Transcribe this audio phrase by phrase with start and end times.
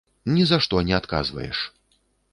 [0.35, 1.57] Ні за што не адказваеш.